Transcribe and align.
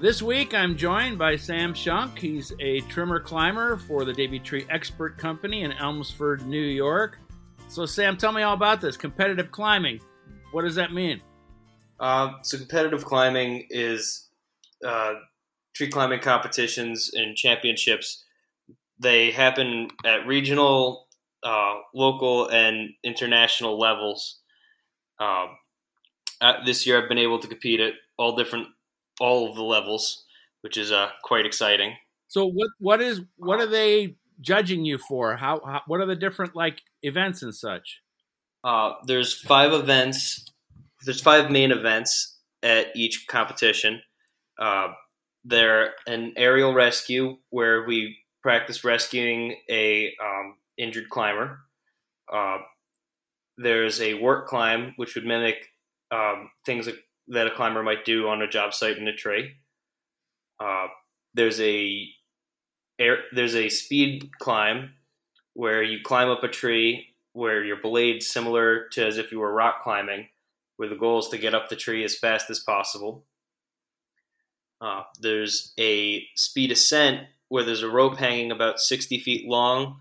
This 0.00 0.22
week, 0.22 0.54
I'm 0.54 0.76
joined 0.76 1.18
by 1.18 1.34
Sam 1.34 1.74
Shunk. 1.74 2.20
He's 2.20 2.52
a 2.60 2.82
trimmer 2.82 3.18
climber 3.18 3.78
for 3.78 4.04
the 4.04 4.12
Davey 4.12 4.38
Tree 4.38 4.64
Expert 4.70 5.18
Company 5.18 5.62
in 5.62 5.72
Elmsford, 5.72 6.46
New 6.46 6.62
York. 6.62 7.18
So, 7.66 7.84
Sam, 7.84 8.16
tell 8.16 8.30
me 8.30 8.42
all 8.42 8.54
about 8.54 8.80
this 8.80 8.96
competitive 8.96 9.50
climbing. 9.50 9.98
What 10.52 10.62
does 10.62 10.76
that 10.76 10.92
mean? 10.92 11.20
Uh, 11.98 12.34
so, 12.42 12.58
competitive 12.58 13.04
climbing 13.04 13.66
is 13.70 14.28
uh, 14.86 15.14
tree 15.74 15.88
climbing 15.88 16.20
competitions 16.20 17.10
and 17.14 17.34
championships. 17.34 18.24
They 19.00 19.32
happen 19.32 19.88
at 20.04 20.28
regional, 20.28 21.08
uh, 21.42 21.74
local, 21.92 22.46
and 22.50 22.90
international 23.02 23.76
levels. 23.76 24.38
Um, 25.18 25.56
this 26.64 26.86
year, 26.86 27.02
I've 27.02 27.08
been 27.08 27.18
able 27.18 27.40
to 27.40 27.48
compete 27.48 27.80
at 27.80 27.94
all 28.16 28.36
different 28.36 28.68
all 29.20 29.48
of 29.48 29.56
the 29.56 29.62
levels, 29.62 30.24
which 30.60 30.76
is 30.76 30.92
uh, 30.92 31.10
quite 31.22 31.46
exciting. 31.46 31.94
So 32.28 32.46
what 32.46 32.70
what 32.78 33.00
is 33.00 33.22
what 33.36 33.60
are 33.60 33.66
they 33.66 34.16
judging 34.40 34.84
you 34.84 34.98
for? 34.98 35.36
How, 35.36 35.60
how 35.64 35.82
what 35.86 36.00
are 36.00 36.06
the 36.06 36.16
different 36.16 36.54
like 36.54 36.80
events 37.02 37.42
and 37.42 37.54
such? 37.54 38.00
Uh, 38.64 38.92
there's 39.06 39.34
five 39.34 39.72
events. 39.72 40.46
There's 41.04 41.20
five 41.20 41.50
main 41.50 41.70
events 41.70 42.38
at 42.62 42.88
each 42.96 43.26
competition. 43.28 44.02
Uh, 44.58 44.88
they're 45.44 45.92
an 46.06 46.34
aerial 46.36 46.74
rescue 46.74 47.38
where 47.50 47.86
we 47.86 48.18
practice 48.42 48.84
rescuing 48.84 49.56
a 49.70 50.14
um, 50.22 50.56
injured 50.76 51.08
climber. 51.08 51.60
Uh, 52.32 52.58
there's 53.56 54.00
a 54.00 54.14
work 54.14 54.48
climb, 54.48 54.92
which 54.96 55.14
would 55.14 55.24
mimic 55.24 55.56
um, 56.10 56.50
things 56.66 56.86
like 56.86 56.98
that 57.28 57.46
a 57.46 57.54
climber 57.54 57.82
might 57.82 58.04
do 58.04 58.28
on 58.28 58.42
a 58.42 58.48
job 58.48 58.74
site 58.74 58.98
in 58.98 59.08
a 59.08 59.14
tree. 59.14 59.52
Uh, 60.60 60.86
there's 61.34 61.60
a 61.60 62.08
air, 62.98 63.18
there's 63.32 63.54
a 63.54 63.68
speed 63.68 64.30
climb 64.38 64.92
where 65.54 65.82
you 65.82 65.98
climb 66.02 66.28
up 66.28 66.42
a 66.42 66.48
tree 66.48 67.14
where 67.32 67.64
your 67.64 67.80
blade 67.80 68.22
similar 68.22 68.88
to 68.92 69.06
as 69.06 69.18
if 69.18 69.30
you 69.30 69.38
were 69.38 69.52
rock 69.52 69.82
climbing, 69.82 70.28
where 70.76 70.88
the 70.88 70.96
goal 70.96 71.18
is 71.18 71.28
to 71.28 71.38
get 71.38 71.54
up 71.54 71.68
the 71.68 71.76
tree 71.76 72.04
as 72.04 72.16
fast 72.16 72.50
as 72.50 72.58
possible. 72.58 73.24
Uh, 74.80 75.02
there's 75.20 75.72
a 75.78 76.24
speed 76.34 76.70
ascent 76.70 77.20
where 77.48 77.64
there's 77.64 77.82
a 77.82 77.90
rope 77.90 78.16
hanging 78.16 78.50
about 78.50 78.80
60 78.80 79.20
feet 79.20 79.48
long, 79.48 80.00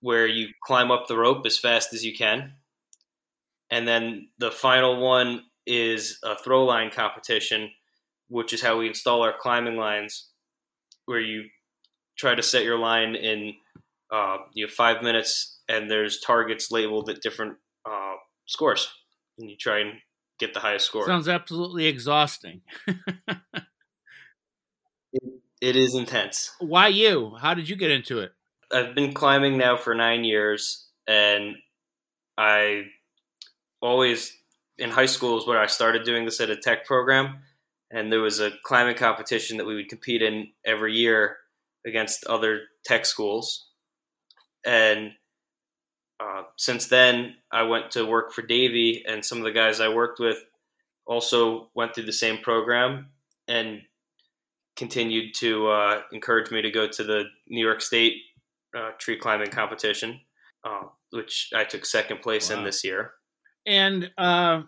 where 0.00 0.26
you 0.26 0.48
climb 0.62 0.90
up 0.90 1.06
the 1.06 1.16
rope 1.16 1.44
as 1.46 1.58
fast 1.58 1.92
as 1.92 2.04
you 2.04 2.14
can. 2.14 2.52
And 3.70 3.88
then 3.88 4.28
the 4.38 4.50
final 4.50 5.00
one 5.00 5.42
is 5.66 6.18
a 6.22 6.36
throw 6.36 6.64
line 6.64 6.90
competition, 6.90 7.70
which 8.28 8.52
is 8.52 8.62
how 8.62 8.78
we 8.78 8.88
install 8.88 9.22
our 9.22 9.34
climbing 9.38 9.76
lines, 9.76 10.28
where 11.06 11.20
you 11.20 11.44
try 12.16 12.34
to 12.34 12.42
set 12.42 12.64
your 12.64 12.78
line 12.78 13.14
in 13.14 13.54
uh, 14.10 14.38
you 14.52 14.66
have 14.66 14.74
five 14.74 15.02
minutes, 15.02 15.58
and 15.68 15.90
there's 15.90 16.20
targets 16.20 16.70
labeled 16.70 17.08
at 17.10 17.20
different 17.20 17.56
uh, 17.84 18.14
scores, 18.46 18.88
and 19.38 19.50
you 19.50 19.56
try 19.56 19.80
and 19.80 19.94
get 20.38 20.54
the 20.54 20.60
highest 20.60 20.86
score. 20.86 21.06
Sounds 21.06 21.28
absolutely 21.28 21.86
exhausting. 21.86 22.60
it, 25.12 25.22
it 25.60 25.76
is 25.76 25.94
intense. 25.94 26.52
Why 26.60 26.88
you? 26.88 27.34
How 27.40 27.54
did 27.54 27.68
you 27.68 27.76
get 27.76 27.90
into 27.90 28.20
it? 28.20 28.32
I've 28.70 28.94
been 28.94 29.12
climbing 29.12 29.58
now 29.58 29.76
for 29.76 29.94
nine 29.94 30.24
years, 30.24 30.86
and 31.06 31.56
I 32.38 32.84
always 33.80 34.36
in 34.78 34.90
high 34.90 35.06
school 35.06 35.38
is 35.38 35.46
where 35.46 35.60
I 35.60 35.66
started 35.66 36.04
doing 36.04 36.24
this 36.24 36.40
at 36.40 36.50
a 36.50 36.56
tech 36.56 36.84
program, 36.84 37.38
and 37.90 38.10
there 38.10 38.20
was 38.20 38.40
a 38.40 38.52
climbing 38.64 38.96
competition 38.96 39.56
that 39.58 39.66
we 39.66 39.74
would 39.74 39.88
compete 39.88 40.22
in 40.22 40.48
every 40.64 40.94
year 40.94 41.36
against 41.86 42.26
other 42.26 42.62
tech 42.84 43.06
schools. 43.06 43.68
And 44.66 45.12
uh, 46.20 46.42
since 46.56 46.86
then, 46.86 47.34
I 47.52 47.62
went 47.62 47.90
to 47.92 48.06
work 48.06 48.32
for 48.32 48.42
Davey, 48.42 49.04
and 49.06 49.24
some 49.24 49.38
of 49.38 49.44
the 49.44 49.52
guys 49.52 49.80
I 49.80 49.88
worked 49.88 50.20
with 50.20 50.38
also 51.06 51.70
went 51.74 51.94
through 51.94 52.06
the 52.06 52.12
same 52.12 52.38
program 52.38 53.10
and 53.46 53.82
continued 54.76 55.34
to 55.34 55.68
uh, 55.68 56.00
encourage 56.12 56.50
me 56.50 56.62
to 56.62 56.70
go 56.70 56.88
to 56.88 57.04
the 57.04 57.24
New 57.48 57.64
York 57.64 57.80
State 57.80 58.14
uh, 58.76 58.90
tree 58.98 59.16
climbing 59.16 59.50
competition, 59.50 60.20
uh, 60.64 60.82
which 61.10 61.50
I 61.54 61.64
took 61.64 61.86
second 61.86 62.22
place 62.22 62.50
wow. 62.50 62.58
in 62.58 62.64
this 62.64 62.82
year. 62.82 63.12
And 63.66 64.10
uh, 64.18 64.62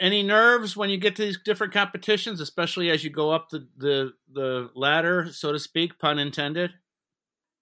any 0.00 0.22
nerves 0.22 0.76
when 0.76 0.90
you 0.90 0.96
get 0.96 1.16
to 1.16 1.22
these 1.22 1.38
different 1.44 1.72
competitions, 1.72 2.40
especially 2.40 2.90
as 2.90 3.04
you 3.04 3.10
go 3.10 3.30
up 3.30 3.50
the 3.50 3.66
the, 3.76 4.12
the 4.32 4.70
ladder, 4.74 5.28
so 5.32 5.52
to 5.52 5.58
speak, 5.58 5.98
pun 5.98 6.18
intended? 6.18 6.72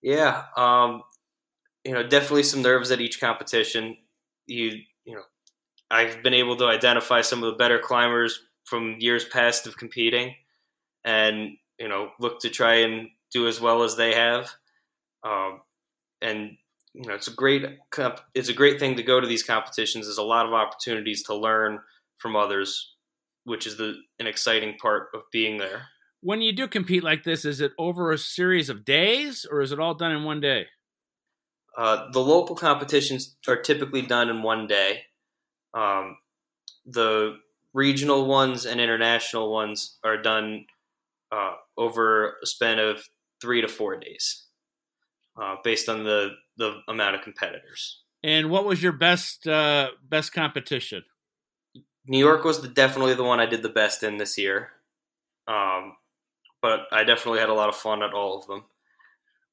Yeah, 0.03 0.45
um, 0.57 1.03
you 1.85 1.93
know, 1.93 2.03
definitely 2.03 2.43
some 2.43 2.63
nerves 2.63 2.91
at 2.91 3.01
each 3.01 3.21
competition. 3.21 3.97
You 4.47 4.81
you 5.05 5.15
know, 5.15 5.23
I've 5.91 6.23
been 6.23 6.35
able 6.35 6.57
to 6.57 6.67
identify 6.67 7.21
some 7.21 7.43
of 7.43 7.51
the 7.51 7.57
better 7.57 7.79
climbers 7.79 8.41
from 8.65 8.97
years 8.99 9.25
past 9.25 9.67
of 9.67 9.77
competing, 9.77 10.35
and 11.05 11.57
you 11.79 11.89
know, 11.89 12.11
look 12.19 12.41
to 12.41 12.51
try 12.51 12.77
and 12.77 13.09
do 13.33 13.47
as 13.49 13.61
well 13.61 13.83
as 13.83 13.97
they 13.97 14.15
have. 14.15 14.51
Um, 15.23 15.61
and 16.23 16.57
you 16.97 17.07
know, 17.07 17.15
it's 17.15 17.29
a 17.29 17.35
great 17.35 17.63
it's 18.35 18.49
a 18.49 18.55
great 18.55 18.81
thing 18.81 18.97
to 18.97 19.03
go 19.03 19.21
to 19.21 19.27
these 19.27 19.43
competitions. 19.43 20.07
There's 20.07 20.17
a 20.17 20.23
lot 20.23 20.47
of 20.47 20.55
opportunities 20.55 21.23
to 21.25 21.35
learn 21.35 21.81
from 22.17 22.35
others, 22.35 22.95
which 23.45 23.67
is 23.67 23.77
the 23.77 23.97
an 24.19 24.27
exciting 24.27 24.79
part 24.81 25.09
of 25.15 25.21
being 25.31 25.59
there. 25.59 25.89
When 26.23 26.41
you 26.41 26.53
do 26.53 26.67
compete 26.67 27.05
like 27.05 27.23
this, 27.25 27.45
is 27.45 27.61
it 27.61 27.73
over 27.79 28.11
a 28.11 28.19
series 28.19 28.71
of 28.71 28.85
days, 28.85 29.47
or 29.49 29.61
is 29.61 29.73
it 29.73 29.79
all 29.79 29.93
done 29.93 30.13
in 30.13 30.25
one 30.25 30.41
day? 30.41 30.67
Uh, 31.77 32.11
the 32.13 32.21
local 32.21 32.57
competitions 32.57 33.37
are 33.47 33.61
typically 33.61 34.01
done 34.01 34.31
in 34.31 34.43
one 34.43 34.67
day. 34.67 35.03
Um, 35.75 36.17
the 36.87 37.37
regional 37.75 38.27
ones 38.27 38.65
and 38.65 38.81
international 38.81 39.53
ones 39.53 39.99
are 40.03 40.17
done 40.17 40.65
uh, 41.31 41.53
over 41.77 42.37
a 42.43 42.47
span 42.47 42.79
of 42.79 43.05
three 43.43 43.61
to 43.61 43.69
four 43.69 44.01
days, 44.01 44.47
uh, 45.41 45.57
based 45.63 45.91
on 45.91 46.03
the 46.03 46.31
the 46.57 46.81
amount 46.89 47.17
of 47.17 47.23
competitors. 47.23 48.03
And 48.23 48.51
what 48.51 48.65
was 48.65 48.83
your 48.83 48.93
best 48.93 49.47
uh, 49.47 49.91
best 50.09 50.33
competition? 50.33 51.05
New 52.07 52.19
York 52.19 52.45
was 52.45 52.61
the, 52.61 52.69
definitely 52.69 53.15
the 53.15 53.25
one 53.25 53.41
I 53.41 53.47
did 53.47 53.63
the 53.63 53.69
best 53.69 54.03
in 54.03 54.17
this 54.17 54.39
year. 54.39 54.71
Um, 55.49 55.97
but 56.63 56.87
I 56.93 57.05
definitely 57.05 57.41
had 57.41 57.49
a 57.49 57.55
lot 57.55 57.69
of 57.69 57.77
fun 57.77 58.03
at 58.03 58.15
all 58.15 58.39
of 58.39 58.47
them. 58.47 58.65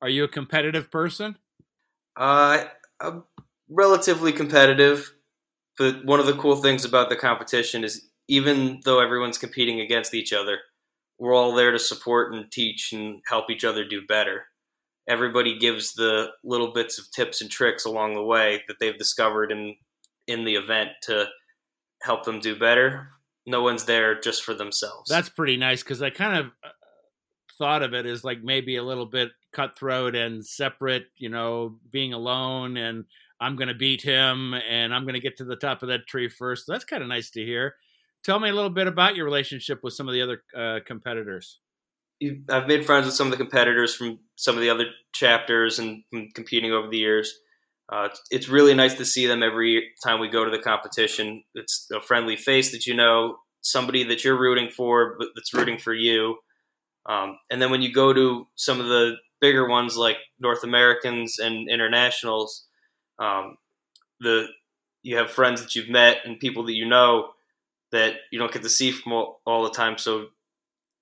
Are 0.02 0.10
you 0.10 0.24
a 0.24 0.28
competitive 0.28 0.92
person? 0.92 1.38
Uh, 2.16 2.66
I'm 3.00 3.24
relatively 3.70 4.32
competitive, 4.32 5.14
but 5.78 6.06
one 6.06 6.20
of 6.20 6.26
the 6.26 6.34
cool 6.34 6.56
things 6.56 6.86
about 6.86 7.10
the 7.10 7.16
competition 7.16 7.84
is 7.84 8.10
even 8.28 8.82
though 8.86 9.00
everyone's 9.00 9.38
competing 9.38 9.80
against 9.80 10.14
each 10.14 10.34
other, 10.34 10.60
we're 11.20 11.34
all 11.34 11.54
there 11.54 11.72
to 11.72 11.80
support 11.80 12.34
and 12.34 12.52
teach 12.52 12.94
and 12.94 13.22
help 13.28 13.50
each 13.50 13.64
other 13.64 13.86
do 13.86 14.06
better 14.06 14.46
everybody 15.08 15.58
gives 15.58 15.94
the 15.94 16.30
little 16.44 16.72
bits 16.74 17.00
of 17.00 17.12
tips 17.12 17.42
and 17.42 17.50
tricks 17.50 17.86
along 17.86 18.14
the 18.14 18.24
way 18.24 18.64
that 18.68 18.78
they've 18.80 18.98
discovered 18.98 19.52
in 19.52 19.76
in 20.28 20.46
the 20.46 20.56
event 20.56 20.90
to 21.04 21.28
help 22.02 22.24
them 22.24 22.40
do 22.40 22.58
better. 22.58 23.10
No 23.46 23.62
one's 23.62 23.86
there 23.86 24.20
just 24.20 24.44
for 24.44 24.54
themselves. 24.54 25.10
That's 25.10 25.30
pretty 25.30 25.58
nice 25.58 25.84
because 25.84 26.02
I 26.02 26.10
kind 26.10 26.38
of 26.38 26.46
uh, 26.64 26.70
thought 27.58 27.84
of 27.84 27.94
it 27.94 28.06
as 28.06 28.24
like 28.24 28.42
maybe 28.42 28.78
a 28.78 28.84
little 28.84 29.06
bit 29.06 29.32
cutthroat 29.52 30.16
and 30.16 30.46
separate, 30.46 31.08
you 31.18 31.30
know, 31.30 31.78
being 31.92 32.14
alone 32.14 32.78
and 32.78 33.06
I'm 33.40 33.58
going 33.58 33.68
to 33.68 33.74
beat 33.74 34.02
him 34.02 34.54
and 34.54 34.94
I'm 34.94 35.04
going 35.04 35.16
to 35.16 35.20
get 35.20 35.38
to 35.38 35.46
the 35.46 35.58
top 35.58 35.84
of 35.84 35.90
that 35.90 36.08
tree 36.08 36.30
first. 36.30 36.66
That's 36.68 36.86
kind 36.86 37.04
of 37.04 37.10
nice 37.10 37.30
to 37.32 37.44
hear. 37.44 37.76
Tell 38.24 38.40
me 38.40 38.50
a 38.50 38.54
little 38.54 38.70
bit 38.70 38.88
about 38.88 39.18
your 39.18 39.26
relationship 39.26 39.82
with 39.84 39.94
some 39.94 40.08
of 40.08 40.14
the 40.14 40.22
other 40.22 40.44
uh, 40.56 40.80
competitors. 40.86 41.60
I've 42.50 42.68
made 42.68 42.86
friends 42.86 43.06
with 43.06 43.16
some 43.16 43.28
of 43.28 43.32
the 43.32 43.38
competitors 43.38 43.96
from 43.96 44.20
some 44.36 44.56
of 44.56 44.62
the 44.62 44.70
other 44.70 44.86
chapters 45.14 45.80
and 45.80 46.04
competing 46.34 46.72
over 46.72 46.88
the 46.90 46.98
years. 46.98 47.34
Uh, 47.92 48.10
it's 48.32 48.48
really 48.48 48.74
nice 48.74 48.96
to 48.96 49.06
see 49.06 49.28
them 49.28 49.44
every 49.44 49.92
time 50.04 50.20
we 50.20 50.30
go 50.30 50.46
to 50.46 50.52
the 50.52 50.64
competition. 50.64 51.44
It's 51.54 51.88
a 51.94 52.02
friendly 52.02 52.38
face 52.38 52.72
that 52.72 52.88
you 52.88 52.94
know, 52.94 53.38
somebody 53.62 54.04
that 54.06 54.24
you're 54.24 54.40
rooting 54.40 54.70
for, 54.70 55.16
but 55.18 55.30
that's 55.36 55.54
rooting 55.54 55.78
for 55.78 55.94
you. 55.94 56.38
Um, 57.06 57.38
and 57.50 57.62
then 57.62 57.72
when 57.72 57.82
you 57.82 57.92
go 57.92 58.14
to 58.14 58.48
some 58.56 58.80
of 58.80 58.88
the 58.88 59.16
bigger 59.42 59.68
ones 59.68 59.98
like 59.98 60.18
North 60.40 60.64
Americans 60.64 61.40
and 61.40 61.70
internationals, 61.70 62.66
um, 63.20 63.58
the 64.22 64.48
you 65.02 65.18
have 65.18 65.30
friends 65.30 65.62
that 65.62 65.76
you've 65.76 65.90
met 65.90 66.20
and 66.24 66.40
people 66.40 66.64
that 66.66 66.74
you 66.74 66.88
know 66.88 67.32
that 67.92 68.16
you 68.32 68.40
don't 68.40 68.52
get 68.52 68.64
to 68.64 68.70
see 68.70 68.92
from 68.92 69.12
all, 69.12 69.42
all 69.46 69.64
the 69.64 69.70
time. 69.70 69.98
So 69.98 70.28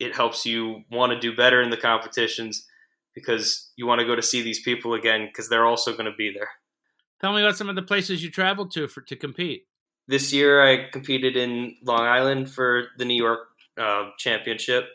it 0.02 0.16
helps 0.16 0.46
you 0.46 0.84
want 0.92 1.12
to 1.12 1.20
do 1.20 1.36
better 1.36 1.62
in 1.62 1.70
the 1.70 1.78
competitions 1.78 2.66
because 3.14 3.72
you 3.76 3.86
want 3.86 4.00
to 4.00 4.06
go 4.06 4.16
to 4.16 4.22
see 4.22 4.42
these 4.42 4.62
people 4.62 4.96
again 4.96 5.28
because 5.28 5.48
they're 5.48 5.66
also 5.66 5.92
going 5.92 6.06
to 6.06 6.16
be 6.18 6.34
there. 6.34 6.50
Tell 7.20 7.34
me 7.34 7.42
about 7.42 7.56
some 7.56 7.70
of 7.70 7.76
the 7.76 7.84
places 7.84 8.24
you 8.24 8.32
traveled 8.32 8.72
to 8.72 8.88
for 8.88 9.02
to 9.02 9.16
compete. 9.16 9.68
This 10.08 10.34
year, 10.34 10.66
I 10.66 10.90
competed 10.90 11.38
in 11.38 11.76
Long 11.84 12.02
Island 12.02 12.50
for 12.50 12.88
the 12.98 13.06
New 13.06 13.16
York 13.16 13.42
uh, 13.80 14.10
Championship. 14.18 14.86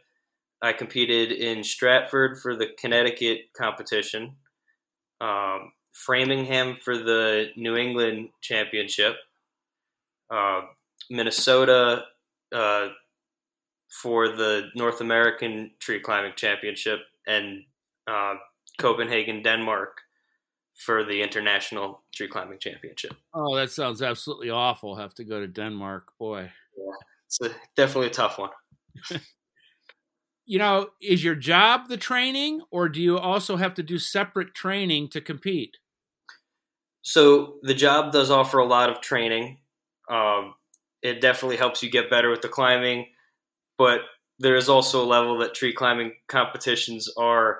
I 0.60 0.72
competed 0.72 1.30
in 1.30 1.62
Stratford 1.62 2.38
for 2.40 2.56
the 2.56 2.66
Connecticut 2.78 3.52
competition, 3.56 4.34
um, 5.20 5.72
Framingham 5.92 6.78
for 6.82 6.98
the 6.98 7.50
New 7.56 7.76
England 7.76 8.30
Championship, 8.40 9.14
uh, 10.30 10.62
Minnesota 11.08 12.02
uh, 12.52 12.88
for 13.88 14.28
the 14.28 14.68
North 14.74 15.00
American 15.00 15.70
Tree 15.78 16.00
Climbing 16.00 16.32
Championship, 16.36 17.00
and 17.26 17.64
uh, 18.06 18.34
Copenhagen, 18.78 19.42
Denmark 19.42 20.00
for 20.74 21.04
the 21.04 21.22
International 21.22 22.02
Tree 22.14 22.28
Climbing 22.28 22.58
Championship. 22.58 23.14
Oh, 23.32 23.56
that 23.56 23.70
sounds 23.70 24.02
absolutely 24.02 24.50
awful. 24.50 24.96
Have 24.96 25.14
to 25.14 25.24
go 25.24 25.40
to 25.40 25.46
Denmark, 25.46 26.12
boy. 26.18 26.50
Yeah, 26.76 26.92
it's 27.26 27.40
a, 27.40 27.50
definitely 27.76 28.08
a 28.08 28.10
tough 28.10 28.38
one. 28.38 28.50
you 30.46 30.58
know, 30.58 30.90
is 31.02 31.24
your 31.24 31.34
job 31.34 31.88
the 31.88 31.96
training, 31.96 32.62
or 32.70 32.88
do 32.88 33.02
you 33.02 33.18
also 33.18 33.56
have 33.56 33.74
to 33.74 33.82
do 33.82 33.98
separate 33.98 34.54
training 34.54 35.08
to 35.08 35.20
compete? 35.20 35.78
So 37.02 37.56
the 37.62 37.74
job 37.74 38.12
does 38.12 38.30
offer 38.30 38.58
a 38.58 38.66
lot 38.66 38.90
of 38.90 39.00
training. 39.00 39.58
Um, 40.10 40.54
it 41.02 41.20
definitely 41.20 41.56
helps 41.56 41.82
you 41.82 41.90
get 41.90 42.10
better 42.10 42.30
with 42.30 42.42
the 42.42 42.48
climbing, 42.48 43.06
but 43.78 44.00
there 44.38 44.56
is 44.56 44.68
also 44.68 45.04
a 45.04 45.06
level 45.06 45.38
that 45.38 45.54
tree 45.54 45.72
climbing 45.72 46.12
competitions 46.28 47.08
are 47.16 47.58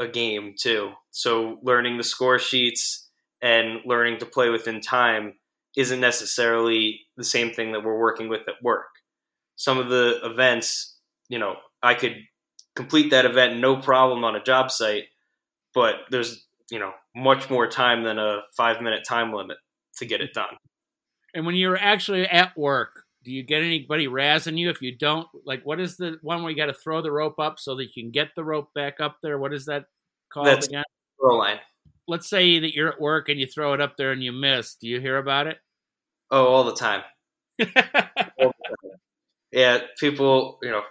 a 0.00 0.06
game 0.06 0.54
too. 0.58 0.92
So 1.10 1.58
learning 1.62 1.96
the 1.96 2.04
score 2.04 2.38
sheets 2.38 3.08
and 3.40 3.80
learning 3.84 4.18
to 4.18 4.26
play 4.26 4.50
within 4.50 4.80
time 4.80 5.34
isn't 5.76 6.00
necessarily 6.00 7.00
the 7.16 7.24
same 7.24 7.52
thing 7.52 7.72
that 7.72 7.84
we're 7.84 7.98
working 7.98 8.28
with 8.28 8.42
at 8.48 8.62
work. 8.62 8.86
Some 9.56 9.78
of 9.78 9.88
the 9.88 10.20
events, 10.24 10.96
you 11.28 11.38
know, 11.38 11.56
I 11.82 11.94
could 11.94 12.16
complete 12.76 13.10
that 13.10 13.24
event 13.24 13.58
no 13.58 13.76
problem 13.76 14.24
on 14.24 14.36
a 14.36 14.42
job 14.42 14.70
site, 14.70 15.04
but 15.74 15.94
there's, 16.10 16.46
you 16.70 16.78
know, 16.78 16.92
much 17.14 17.50
more 17.50 17.66
time 17.66 18.04
than 18.04 18.18
a 18.18 18.40
five 18.56 18.80
minute 18.80 19.04
time 19.06 19.32
limit 19.32 19.58
to 19.98 20.06
get 20.06 20.20
it 20.20 20.32
done. 20.32 20.56
And 21.34 21.46
when 21.46 21.54
you're 21.54 21.78
actually 21.78 22.26
at 22.26 22.56
work, 22.56 23.01
do 23.24 23.32
you 23.32 23.42
get 23.42 23.62
anybody 23.62 24.06
razzing 24.06 24.58
you 24.58 24.70
if 24.70 24.82
you 24.82 24.96
don't? 24.96 25.26
Like, 25.44 25.64
what 25.64 25.80
is 25.80 25.96
the 25.96 26.18
one 26.22 26.42
where 26.42 26.50
you 26.50 26.56
got 26.56 26.66
to 26.66 26.74
throw 26.74 27.02
the 27.02 27.12
rope 27.12 27.38
up 27.38 27.58
so 27.58 27.76
that 27.76 27.84
you 27.84 28.02
can 28.02 28.10
get 28.10 28.28
the 28.34 28.44
rope 28.44 28.72
back 28.74 29.00
up 29.00 29.16
there? 29.22 29.38
What 29.38 29.52
is 29.52 29.66
that 29.66 29.84
called 30.32 30.46
That's 30.46 30.66
again? 30.66 30.84
Throw 31.20 31.36
line. 31.36 31.58
Let's 32.08 32.28
say 32.28 32.58
that 32.58 32.74
you're 32.74 32.92
at 32.92 33.00
work 33.00 33.28
and 33.28 33.38
you 33.38 33.46
throw 33.46 33.74
it 33.74 33.80
up 33.80 33.96
there 33.96 34.12
and 34.12 34.22
you 34.22 34.32
miss. 34.32 34.74
Do 34.74 34.88
you 34.88 35.00
hear 35.00 35.18
about 35.18 35.46
it? 35.46 35.58
Oh, 36.30 36.46
all 36.46 36.64
the 36.64 36.74
time. 36.74 37.02
yeah, 39.52 39.78
people, 40.00 40.58
you 40.62 40.70
know, 40.70 40.82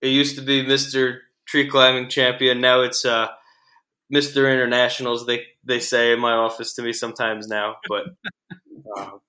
it 0.00 0.08
used 0.08 0.36
to 0.36 0.42
be 0.42 0.64
Mr. 0.64 1.18
Tree 1.46 1.68
Climbing 1.68 2.08
Champion. 2.08 2.60
Now 2.60 2.82
it's 2.82 3.04
uh, 3.04 3.28
Mr. 4.12 4.52
Internationals. 4.52 5.26
They 5.26 5.44
they 5.64 5.80
say 5.80 6.12
in 6.12 6.20
my 6.20 6.32
office 6.32 6.74
to 6.74 6.82
me 6.82 6.92
sometimes 6.92 7.48
now, 7.48 7.76
but 7.88 8.04
um, 8.96 9.20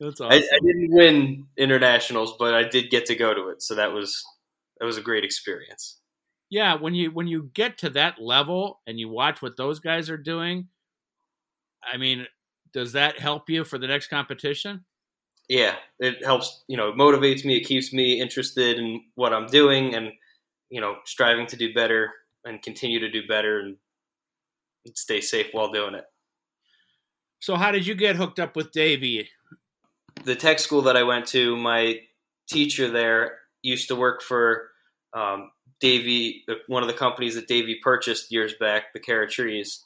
That's 0.00 0.20
awesome. 0.20 0.32
I, 0.32 0.36
I, 0.36 0.58
didn't 0.64 0.92
win 0.92 1.46
internationals, 1.56 2.34
but 2.38 2.54
I 2.54 2.64
did 2.64 2.90
get 2.90 3.06
to 3.06 3.14
go 3.14 3.34
to 3.34 3.48
it, 3.48 3.62
so 3.62 3.74
that 3.74 3.92
was 3.92 4.24
that 4.78 4.86
was 4.86 4.96
a 4.96 5.02
great 5.02 5.24
experience. 5.24 6.00
Yeah, 6.50 6.74
when 6.74 6.94
you 6.94 7.10
when 7.10 7.28
you 7.28 7.50
get 7.54 7.78
to 7.78 7.90
that 7.90 8.20
level 8.20 8.80
and 8.86 8.98
you 8.98 9.08
watch 9.08 9.42
what 9.42 9.56
those 9.56 9.80
guys 9.80 10.10
are 10.10 10.18
doing, 10.18 10.68
I 11.84 11.96
mean, 11.96 12.26
does 12.72 12.92
that 12.92 13.18
help 13.18 13.48
you 13.48 13.64
for 13.64 13.78
the 13.78 13.86
next 13.86 14.08
competition? 14.08 14.84
Yeah, 15.48 15.76
it 15.98 16.24
helps. 16.24 16.64
You 16.68 16.76
know, 16.76 16.88
it 16.88 16.96
motivates 16.96 17.44
me. 17.44 17.56
It 17.56 17.66
keeps 17.66 17.92
me 17.92 18.20
interested 18.20 18.78
in 18.78 19.02
what 19.14 19.32
I'm 19.32 19.46
doing, 19.46 19.94
and 19.94 20.12
you 20.70 20.80
know, 20.80 20.96
striving 21.04 21.46
to 21.48 21.56
do 21.56 21.74
better 21.74 22.10
and 22.44 22.62
continue 22.62 22.98
to 22.98 23.10
do 23.10 23.26
better 23.26 23.60
and 23.60 23.76
stay 24.94 25.20
safe 25.20 25.48
while 25.52 25.70
doing 25.70 25.94
it. 25.94 26.04
So, 27.40 27.56
how 27.56 27.70
did 27.70 27.86
you 27.86 27.94
get 27.94 28.16
hooked 28.16 28.40
up 28.40 28.56
with 28.56 28.72
Davey? 28.72 29.28
The 30.24 30.36
tech 30.36 30.58
school 30.58 30.82
that 30.82 30.96
I 30.96 31.02
went 31.02 31.26
to, 31.28 31.56
my 31.56 32.00
teacher 32.48 32.90
there 32.90 33.38
used 33.62 33.88
to 33.88 33.96
work 33.96 34.22
for 34.22 34.68
um, 35.14 35.50
Davey, 35.80 36.44
one 36.66 36.82
of 36.82 36.88
the 36.88 36.94
companies 36.94 37.34
that 37.34 37.48
Davey 37.48 37.80
purchased 37.82 38.32
years 38.32 38.54
back, 38.58 38.92
the 38.92 39.00
Cara 39.00 39.28
Trees, 39.28 39.84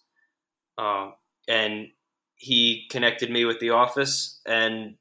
um, 0.78 1.14
and 1.48 1.88
he 2.36 2.86
connected 2.90 3.30
me 3.30 3.44
with 3.44 3.60
the 3.60 3.70
office, 3.70 4.40
and 4.46 4.96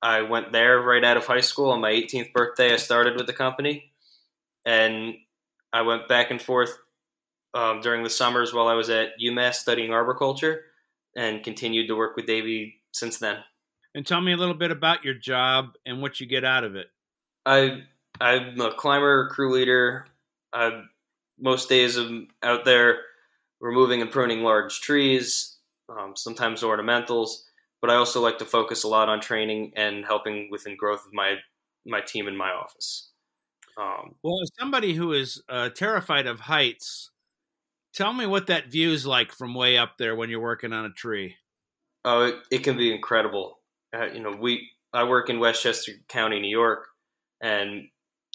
I 0.00 0.22
went 0.22 0.52
there 0.52 0.80
right 0.80 1.04
out 1.04 1.16
of 1.16 1.26
high 1.26 1.40
school 1.40 1.70
on 1.70 1.80
my 1.80 1.90
18th 1.90 2.32
birthday. 2.32 2.72
I 2.72 2.76
started 2.76 3.16
with 3.16 3.26
the 3.26 3.32
company, 3.32 3.92
and 4.64 5.14
I 5.72 5.82
went 5.82 6.08
back 6.08 6.30
and 6.30 6.40
forth 6.40 6.78
um, 7.54 7.80
during 7.80 8.04
the 8.04 8.10
summers 8.10 8.54
while 8.54 8.68
I 8.68 8.74
was 8.74 8.90
at 8.90 9.18
UMass 9.20 9.54
studying 9.54 9.92
arboriculture, 9.92 10.62
and 11.16 11.42
continued 11.42 11.88
to 11.88 11.96
work 11.96 12.14
with 12.14 12.26
Davey 12.26 12.80
since 12.92 13.18
then. 13.18 13.38
And 13.98 14.06
tell 14.06 14.20
me 14.20 14.32
a 14.32 14.36
little 14.36 14.54
bit 14.54 14.70
about 14.70 15.04
your 15.04 15.14
job 15.14 15.74
and 15.84 16.00
what 16.00 16.20
you 16.20 16.26
get 16.28 16.44
out 16.44 16.62
of 16.62 16.76
it. 16.76 16.86
I 17.44 17.82
I'm 18.20 18.60
a 18.60 18.72
climber, 18.72 19.28
crew 19.30 19.52
leader. 19.52 20.06
I 20.52 20.84
most 21.36 21.68
days 21.68 21.96
I'm 21.96 22.28
out 22.40 22.64
there 22.64 23.00
removing 23.60 24.00
and 24.00 24.08
pruning 24.08 24.44
large 24.44 24.82
trees, 24.82 25.56
um, 25.88 26.14
sometimes 26.14 26.62
ornamentals. 26.62 27.42
But 27.80 27.90
I 27.90 27.96
also 27.96 28.20
like 28.20 28.38
to 28.38 28.44
focus 28.44 28.84
a 28.84 28.88
lot 28.88 29.08
on 29.08 29.20
training 29.20 29.72
and 29.74 30.04
helping 30.04 30.48
within 30.48 30.76
growth 30.76 31.04
of 31.04 31.12
my 31.12 31.34
my 31.84 32.00
team 32.00 32.28
in 32.28 32.36
my 32.36 32.50
office. 32.50 33.10
Um, 33.76 34.14
well, 34.22 34.40
as 34.40 34.50
somebody 34.60 34.94
who 34.94 35.12
is 35.12 35.42
uh, 35.48 35.70
terrified 35.70 36.28
of 36.28 36.38
heights, 36.38 37.10
tell 37.92 38.12
me 38.12 38.26
what 38.26 38.46
that 38.46 38.70
view 38.70 38.92
is 38.92 39.04
like 39.04 39.32
from 39.32 39.56
way 39.56 39.76
up 39.76 39.98
there 39.98 40.14
when 40.14 40.30
you're 40.30 40.38
working 40.38 40.72
on 40.72 40.84
a 40.84 40.90
tree. 40.90 41.34
Oh, 42.04 42.26
it, 42.26 42.36
it 42.52 42.58
can 42.58 42.76
be 42.76 42.94
incredible 42.94 43.57
uh, 43.96 44.06
you 44.06 44.20
know, 44.20 44.36
we 44.38 44.70
I 44.92 45.04
work 45.04 45.30
in 45.30 45.38
Westchester 45.38 45.92
County, 46.08 46.40
New 46.40 46.50
York, 46.50 46.86
and 47.40 47.88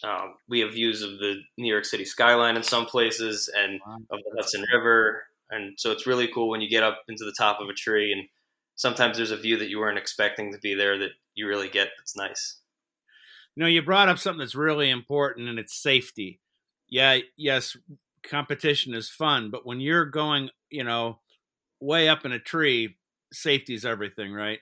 um, 0.03 0.35
we 0.47 0.59
have 0.59 0.73
views 0.73 1.01
of 1.01 1.11
the 1.19 1.35
New 1.57 1.71
York 1.71 1.85
City 1.85 2.05
skyline 2.05 2.55
in 2.55 2.63
some 2.63 2.85
places 2.85 3.49
and 3.55 3.79
wow. 3.85 3.97
of 4.11 4.19
the 4.23 4.35
Hudson 4.35 4.65
River, 4.73 5.23
and 5.49 5.73
so 5.77 5.91
it's 5.91 6.07
really 6.07 6.27
cool 6.27 6.49
when 6.49 6.61
you 6.61 6.69
get 6.69 6.83
up 6.83 7.01
into 7.07 7.25
the 7.25 7.35
top 7.37 7.59
of 7.59 7.69
a 7.69 7.73
tree 7.73 8.11
and 8.11 8.27
sometimes 8.75 9.17
there's 9.17 9.31
a 9.31 9.37
view 9.37 9.57
that 9.57 9.69
you 9.69 9.79
weren't 9.79 9.97
expecting 9.97 10.51
to 10.51 10.59
be 10.59 10.73
there 10.73 10.97
that 10.97 11.11
you 11.35 11.47
really 11.47 11.69
get. 11.69 11.89
That's 11.97 12.15
nice. 12.15 12.59
You 13.55 13.61
know, 13.61 13.69
you 13.69 13.81
brought 13.81 14.09
up 14.09 14.19
something 14.19 14.39
that's 14.39 14.55
really 14.55 14.89
important, 14.89 15.47
and 15.47 15.59
it's 15.59 15.81
safety. 15.81 16.39
Yeah, 16.89 17.19
yes, 17.37 17.77
competition 18.23 18.93
is 18.93 19.09
fun, 19.09 19.51
but 19.51 19.65
when 19.65 19.79
you're 19.79 20.05
going, 20.05 20.49
you 20.69 20.83
know, 20.83 21.19
way 21.79 22.09
up 22.09 22.25
in 22.25 22.31
a 22.31 22.39
tree, 22.39 22.97
safety 23.31 23.73
is 23.73 23.85
everything, 23.85 24.33
right? 24.33 24.59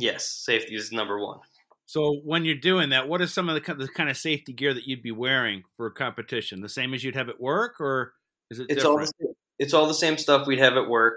Yes, 0.00 0.42
safety 0.44 0.74
is 0.74 0.92
number 0.92 1.18
one. 1.18 1.38
So 1.86 2.20
when 2.24 2.44
you're 2.44 2.54
doing 2.54 2.90
that, 2.90 3.08
what 3.08 3.22
is 3.22 3.32
some 3.32 3.48
of 3.48 3.54
the, 3.54 3.74
the 3.74 3.88
kind 3.88 4.10
of 4.10 4.16
safety 4.16 4.52
gear 4.52 4.74
that 4.74 4.86
you'd 4.86 5.02
be 5.02 5.10
wearing 5.10 5.62
for 5.76 5.86
a 5.86 5.90
competition? 5.90 6.60
The 6.60 6.68
same 6.68 6.92
as 6.92 7.02
you'd 7.02 7.16
have 7.16 7.30
at 7.30 7.40
work, 7.40 7.80
or 7.80 8.12
is 8.50 8.58
it? 8.58 8.66
It's 8.68 8.82
different? 8.82 8.86
all 8.86 8.98
the 8.98 9.06
same, 9.06 9.34
it's 9.58 9.74
all 9.74 9.86
the 9.86 9.94
same 9.94 10.18
stuff 10.18 10.46
we'd 10.46 10.58
have 10.58 10.76
at 10.76 10.88
work. 10.88 11.14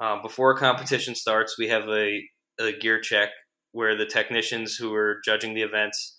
Um, 0.00 0.22
before 0.22 0.52
a 0.52 0.58
competition 0.58 1.14
starts, 1.14 1.56
we 1.56 1.68
have 1.68 1.88
a, 1.88 2.20
a 2.60 2.72
gear 2.72 3.00
check 3.00 3.30
where 3.72 3.96
the 3.96 4.06
technicians 4.06 4.74
who 4.74 4.92
are 4.94 5.20
judging 5.24 5.54
the 5.54 5.62
events 5.62 6.18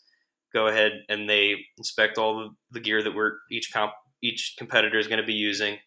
go 0.54 0.68
ahead 0.68 0.92
and 1.10 1.30
they 1.30 1.56
inspect 1.78 2.18
all 2.18 2.40
the, 2.40 2.50
the 2.72 2.80
gear 2.80 3.04
that 3.04 3.14
we're 3.14 3.34
each 3.52 3.70
comp 3.74 3.92
each 4.22 4.56
competitor 4.58 4.98
is 4.98 5.08
going 5.08 5.20
to 5.20 5.26
be 5.26 5.34
using, 5.34 5.78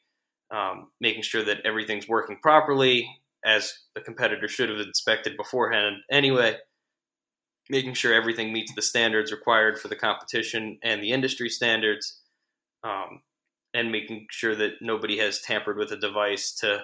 um, 0.55 0.89
making 1.01 1.23
sure 1.23 1.43
that 1.43 1.59
everything's 1.65 2.09
working 2.09 2.39
properly, 2.43 3.09
as 3.45 3.73
the 3.95 4.01
competitor 4.01 4.49
should 4.49 4.69
have 4.69 4.79
inspected 4.79 5.37
beforehand 5.37 5.97
anyway, 6.11 6.57
making 7.69 7.95
sure 7.95 8.13
everything 8.13 8.53
meets 8.53 8.75
the 8.75 8.83
standards 8.83 9.33
required 9.33 9.79
for 9.79 9.89
the 9.89 9.97
competition 9.97 10.79
and 10.83 11.03
the 11.03 11.13
industry 11.13 11.49
standards, 11.49 12.21
um, 12.85 13.23
and 13.75 13.91
making 13.91 14.27
sure 14.31 14.55
that 14.55 14.73
nobody 14.81 15.19
has 15.19 15.41
tampered 15.41 15.77
with 15.77 15.93
a 15.93 15.97
device 15.97 16.53
to 16.53 16.83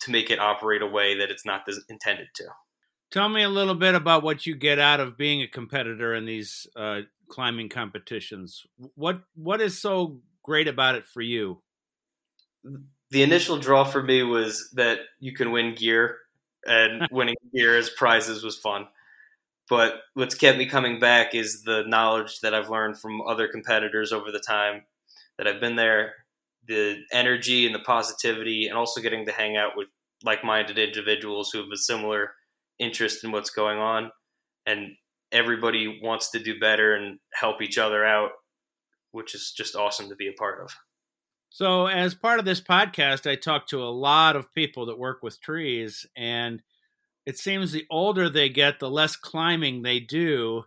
to 0.00 0.10
make 0.10 0.30
it 0.30 0.38
operate 0.38 0.80
a 0.80 0.86
way 0.86 1.18
that 1.18 1.30
it's 1.30 1.44
not 1.44 1.68
intended 1.90 2.28
to. 2.34 2.44
Tell 3.10 3.28
me 3.28 3.42
a 3.42 3.48
little 3.48 3.74
bit 3.74 3.94
about 3.94 4.22
what 4.22 4.46
you 4.46 4.54
get 4.54 4.78
out 4.78 5.00
of 5.00 5.16
being 5.16 5.42
a 5.42 5.48
competitor 5.48 6.14
in 6.14 6.24
these 6.24 6.66
uh, 6.76 7.02
climbing 7.28 7.68
competitions. 7.68 8.66
What 8.94 9.22
what 9.34 9.60
is 9.60 9.80
so 9.80 10.20
great 10.42 10.68
about 10.68 10.94
it 10.94 11.06
for 11.06 11.22
you? 11.22 11.62
The 13.10 13.22
initial 13.22 13.58
draw 13.58 13.84
for 13.84 14.02
me 14.02 14.22
was 14.22 14.70
that 14.74 15.00
you 15.18 15.32
can 15.34 15.50
win 15.50 15.74
gear, 15.74 16.18
and 16.66 17.08
winning 17.12 17.36
gear 17.54 17.76
as 17.76 17.90
prizes 17.90 18.44
was 18.44 18.58
fun. 18.58 18.86
But 19.68 19.94
what's 20.14 20.34
kept 20.34 20.58
me 20.58 20.66
coming 20.66 20.98
back 20.98 21.34
is 21.34 21.62
the 21.62 21.84
knowledge 21.86 22.40
that 22.40 22.54
I've 22.54 22.70
learned 22.70 22.98
from 22.98 23.20
other 23.22 23.48
competitors 23.48 24.12
over 24.12 24.30
the 24.32 24.40
time 24.40 24.82
that 25.36 25.46
I've 25.46 25.60
been 25.60 25.76
there, 25.76 26.14
the 26.66 26.96
energy 27.12 27.66
and 27.66 27.74
the 27.74 27.80
positivity, 27.80 28.66
and 28.66 28.76
also 28.76 29.00
getting 29.00 29.26
to 29.26 29.32
hang 29.32 29.56
out 29.56 29.72
with 29.76 29.88
like 30.24 30.42
minded 30.42 30.78
individuals 30.78 31.50
who 31.50 31.58
have 31.58 31.68
a 31.72 31.76
similar 31.76 32.32
interest 32.78 33.24
in 33.24 33.30
what's 33.30 33.50
going 33.50 33.78
on. 33.78 34.10
And 34.66 34.92
everybody 35.32 36.00
wants 36.02 36.30
to 36.30 36.38
do 36.38 36.58
better 36.58 36.94
and 36.94 37.18
help 37.34 37.60
each 37.62 37.78
other 37.78 38.04
out, 38.04 38.30
which 39.12 39.34
is 39.34 39.52
just 39.56 39.76
awesome 39.76 40.08
to 40.08 40.16
be 40.16 40.28
a 40.28 40.32
part 40.32 40.62
of. 40.62 40.70
So, 41.50 41.86
as 41.86 42.14
part 42.14 42.38
of 42.38 42.44
this 42.44 42.60
podcast, 42.60 43.28
I 43.28 43.34
talk 43.34 43.68
to 43.68 43.82
a 43.82 43.88
lot 43.90 44.36
of 44.36 44.52
people 44.54 44.86
that 44.86 44.98
work 44.98 45.22
with 45.22 45.40
trees, 45.40 46.06
and 46.16 46.62
it 47.26 47.38
seems 47.38 47.72
the 47.72 47.86
older 47.90 48.28
they 48.28 48.48
get, 48.48 48.80
the 48.80 48.90
less 48.90 49.16
climbing 49.16 49.82
they 49.82 50.00
do. 50.00 50.64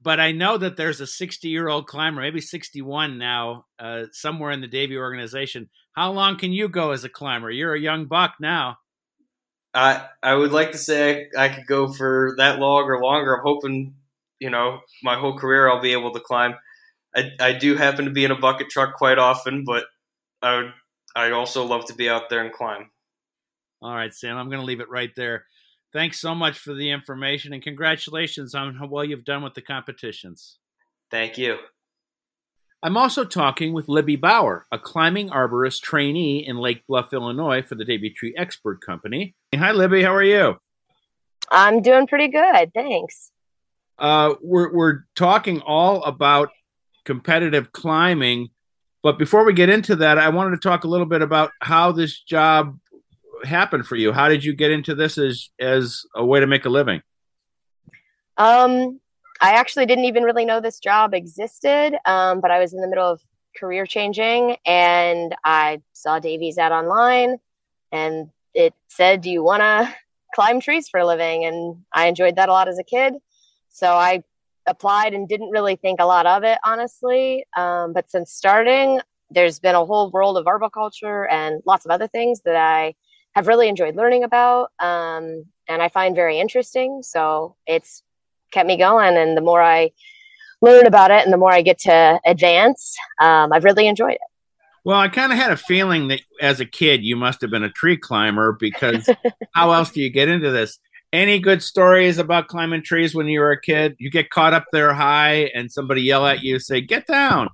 But 0.00 0.20
I 0.20 0.32
know 0.32 0.56
that 0.58 0.76
there's 0.76 1.00
a 1.00 1.06
60 1.06 1.48
year 1.48 1.68
old 1.68 1.86
climber, 1.86 2.22
maybe 2.22 2.40
61 2.40 3.18
now, 3.18 3.66
uh, 3.78 4.04
somewhere 4.12 4.52
in 4.52 4.60
the 4.60 4.68
Davey 4.68 4.96
organization. 4.96 5.68
How 5.92 6.12
long 6.12 6.38
can 6.38 6.52
you 6.52 6.68
go 6.68 6.92
as 6.92 7.04
a 7.04 7.08
climber? 7.08 7.50
You're 7.50 7.74
a 7.74 7.80
young 7.80 8.06
buck 8.06 8.34
now. 8.40 8.78
I 9.74 10.06
I 10.22 10.34
would 10.34 10.52
like 10.52 10.72
to 10.72 10.78
say 10.78 11.28
I, 11.36 11.44
I 11.44 11.48
could 11.48 11.66
go 11.66 11.92
for 11.92 12.34
that 12.38 12.58
long 12.58 12.84
or 12.84 13.02
longer. 13.02 13.34
I'm 13.34 13.42
hoping, 13.42 13.94
you 14.38 14.50
know, 14.50 14.80
my 15.02 15.16
whole 15.16 15.36
career 15.38 15.68
I'll 15.68 15.80
be 15.80 15.92
able 15.92 16.12
to 16.14 16.20
climb. 16.20 16.54
I, 17.18 17.32
I 17.40 17.52
do 17.52 17.74
happen 17.74 18.04
to 18.04 18.10
be 18.10 18.24
in 18.24 18.30
a 18.30 18.38
bucket 18.38 18.70
truck 18.70 18.94
quite 18.94 19.18
often, 19.18 19.64
but 19.64 19.84
I 20.40 20.56
would 20.56 20.72
I 21.16 21.32
also 21.32 21.64
love 21.64 21.86
to 21.86 21.94
be 21.94 22.08
out 22.08 22.30
there 22.30 22.44
and 22.44 22.52
climb. 22.52 22.90
All 23.82 23.94
right, 23.94 24.14
Sam, 24.14 24.36
I'm 24.36 24.48
going 24.48 24.60
to 24.60 24.66
leave 24.66 24.80
it 24.80 24.88
right 24.88 25.10
there. 25.16 25.46
Thanks 25.92 26.20
so 26.20 26.34
much 26.34 26.58
for 26.58 26.74
the 26.74 26.90
information 26.90 27.52
and 27.52 27.62
congratulations 27.62 28.54
on 28.54 28.76
how 28.76 28.86
well 28.86 29.04
you've 29.04 29.24
done 29.24 29.42
with 29.42 29.54
the 29.54 29.62
competitions. 29.62 30.58
Thank 31.10 31.38
you. 31.38 31.56
I'm 32.82 32.96
also 32.96 33.24
talking 33.24 33.72
with 33.72 33.88
Libby 33.88 34.14
Bauer, 34.14 34.66
a 34.70 34.78
climbing 34.78 35.30
arborist 35.30 35.80
trainee 35.80 36.46
in 36.46 36.58
Lake 36.58 36.86
Bluff, 36.86 37.12
Illinois 37.12 37.62
for 37.62 37.74
the 37.74 37.84
Davey 37.84 38.10
Tree 38.10 38.34
Expert 38.36 38.80
Company. 38.80 39.34
Hi, 39.54 39.72
Libby. 39.72 40.02
How 40.02 40.14
are 40.14 40.22
you? 40.22 40.58
I'm 41.50 41.82
doing 41.82 42.06
pretty 42.06 42.28
good. 42.28 42.72
Thanks. 42.74 43.32
Uh, 43.98 44.34
we're, 44.40 44.72
we're 44.72 45.00
talking 45.16 45.60
all 45.62 46.04
about 46.04 46.50
competitive 47.08 47.72
climbing. 47.72 48.50
But 49.02 49.18
before 49.18 49.46
we 49.46 49.54
get 49.54 49.70
into 49.70 49.96
that, 49.96 50.18
I 50.18 50.28
wanted 50.28 50.50
to 50.50 50.68
talk 50.68 50.84
a 50.84 50.88
little 50.88 51.06
bit 51.06 51.22
about 51.22 51.52
how 51.62 51.90
this 51.90 52.20
job 52.20 52.78
happened 53.44 53.86
for 53.86 53.96
you. 53.96 54.12
How 54.12 54.28
did 54.28 54.44
you 54.44 54.54
get 54.54 54.70
into 54.70 54.94
this 54.94 55.16
as 55.16 55.48
as 55.58 56.02
a 56.14 56.24
way 56.24 56.38
to 56.38 56.46
make 56.46 56.66
a 56.66 56.68
living? 56.68 57.00
Um, 58.36 59.00
I 59.40 59.52
actually 59.52 59.86
didn't 59.86 60.04
even 60.04 60.22
really 60.22 60.44
know 60.44 60.60
this 60.60 60.80
job 60.80 61.14
existed, 61.14 61.96
um, 62.04 62.42
but 62.42 62.50
I 62.50 62.58
was 62.58 62.74
in 62.74 62.82
the 62.82 62.88
middle 62.88 63.10
of 63.10 63.22
career 63.58 63.86
changing 63.86 64.56
and 64.66 65.34
I 65.44 65.80
saw 65.94 66.18
Davey's 66.18 66.58
ad 66.58 66.72
online 66.72 67.38
and 67.90 68.28
it 68.52 68.74
said, 68.88 69.22
Do 69.22 69.30
you 69.30 69.42
want 69.42 69.62
to 69.62 69.94
climb 70.34 70.60
trees 70.60 70.90
for 70.90 71.00
a 71.00 71.06
living? 71.06 71.46
And 71.46 71.84
I 71.94 72.06
enjoyed 72.06 72.36
that 72.36 72.50
a 72.50 72.52
lot 72.52 72.68
as 72.68 72.78
a 72.78 72.84
kid. 72.84 73.14
So 73.70 73.94
I 73.94 74.24
applied 74.68 75.14
and 75.14 75.28
didn't 75.28 75.50
really 75.50 75.76
think 75.76 76.00
a 76.00 76.04
lot 76.04 76.26
of 76.26 76.44
it, 76.44 76.58
honestly. 76.64 77.44
Um, 77.56 77.92
but 77.92 78.10
since 78.10 78.32
starting, 78.32 79.00
there's 79.30 79.58
been 79.58 79.74
a 79.74 79.84
whole 79.84 80.10
world 80.10 80.36
of 80.36 80.46
arboriculture 80.46 81.26
and 81.28 81.62
lots 81.66 81.84
of 81.84 81.90
other 81.90 82.08
things 82.08 82.40
that 82.44 82.56
I 82.56 82.94
have 83.34 83.46
really 83.46 83.68
enjoyed 83.68 83.94
learning 83.94 84.24
about 84.24 84.70
um, 84.80 85.44
and 85.68 85.82
I 85.82 85.88
find 85.88 86.14
very 86.14 86.40
interesting. 86.40 87.02
So 87.02 87.56
it's 87.66 88.02
kept 88.52 88.66
me 88.66 88.76
going. 88.76 89.16
And 89.16 89.36
the 89.36 89.42
more 89.42 89.62
I 89.62 89.90
learn 90.60 90.86
about 90.86 91.10
it 91.10 91.24
and 91.24 91.32
the 91.32 91.36
more 91.36 91.52
I 91.52 91.62
get 91.62 91.78
to 91.80 92.20
advance, 92.24 92.96
um, 93.20 93.52
I've 93.52 93.64
really 93.64 93.86
enjoyed 93.86 94.12
it. 94.12 94.20
Well, 94.84 94.98
I 94.98 95.08
kind 95.08 95.32
of 95.32 95.38
had 95.38 95.52
a 95.52 95.56
feeling 95.56 96.08
that 96.08 96.22
as 96.40 96.60
a 96.60 96.64
kid 96.64 97.02
you 97.04 97.14
must 97.14 97.42
have 97.42 97.50
been 97.50 97.64
a 97.64 97.70
tree 97.70 97.96
climber 97.96 98.56
because 98.58 99.08
how 99.54 99.72
else 99.72 99.90
do 99.90 100.00
you 100.00 100.10
get 100.10 100.28
into 100.28 100.50
this? 100.50 100.78
Any 101.12 101.38
good 101.38 101.62
stories 101.62 102.18
about 102.18 102.48
climbing 102.48 102.82
trees 102.82 103.14
when 103.14 103.26
you 103.26 103.40
were 103.40 103.52
a 103.52 103.60
kid? 103.60 103.96
You 103.98 104.10
get 104.10 104.30
caught 104.30 104.52
up 104.52 104.66
there 104.72 104.92
high 104.92 105.50
and 105.54 105.72
somebody 105.72 106.02
yell 106.02 106.26
at 106.26 106.42
you, 106.42 106.58
say, 106.58 106.80
"Get 106.80 107.06
down." 107.06 107.48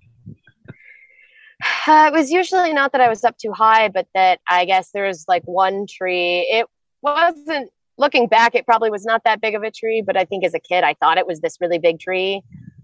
Uh, 1.87 2.11
it 2.12 2.12
was 2.12 2.30
usually 2.30 2.73
not 2.73 2.92
that 2.92 3.00
I 3.00 3.08
was 3.08 3.23
up 3.25 3.38
too 3.38 3.52
high, 3.52 3.88
but 3.88 4.08
that 4.14 4.40
I 4.49 4.64
guess 4.64 4.90
there 4.90 5.06
was 5.06 5.25
like 5.28 5.44
one 5.44 5.87
tree. 5.87 6.40
It 6.40 6.66
wasn't 7.00 7.70
looking 7.96 8.26
back, 8.26 8.54
it 8.54 8.66
probably 8.66 8.90
was 8.90 9.04
not 9.04 9.23
that 9.25 9.40
big 9.40 9.54
of 9.54 9.62
a 9.62 9.70
tree, 9.70 10.02
but 10.04 10.16
I 10.16 10.25
think 10.25 10.44
as 10.44 10.54
a 10.54 10.61
kid, 10.61 10.84
I 10.84 10.94
thought 10.94 11.18
it 11.18 11.26
was 11.26 11.40
this 11.40 11.58
really 11.61 11.78
big 11.78 12.00
tree. 12.00 12.42